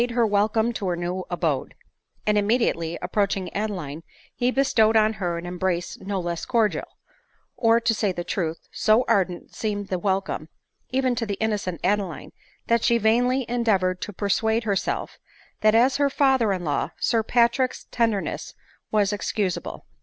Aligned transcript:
her 0.13 0.25
welcome 0.25 0.73
to 0.73 0.87
her 0.87 0.95
new 0.95 1.23
abode; 1.29 1.75
and 2.25 2.35
immediately 2.35 2.99
ap 3.03 3.13
proaching 3.13 3.51
Adeline, 3.53 4.01
he 4.33 4.49
bestowed 4.49 4.97
on 4.97 5.13
her 5.21 5.37
an 5.37 5.45
embrace 5.45 5.95
no 5.99 6.19
less 6.19 6.43
cordial; 6.43 6.97
or, 7.55 7.79
to 7.79 7.93
say 7.93 8.11
the 8.11 8.23
truth, 8.23 8.67
so 8.71 9.05
ardent 9.07 9.53
seemed 9.53 9.89
the 9.89 9.99
Welcome, 9.99 10.49
even 10.89 11.13
to 11.13 11.27
the 11.27 11.35
innocent 11.35 11.79
Adeline, 11.83 12.31
that 12.65 12.83
she 12.83 12.97
vainly 12.97 13.45
endeavored 13.47 14.01
to 14.01 14.11
persuade 14.11 14.63
herself, 14.63 15.19
that 15.59 15.75
as 15.75 15.97
her 15.97 16.09
father 16.09 16.51
in 16.51 16.63
law, 16.63 16.89
Sir 16.97 17.21
Patrick's 17.21 17.85
tenderness 17.91 18.55
was 18.89 19.13
excusable. 19.13 19.85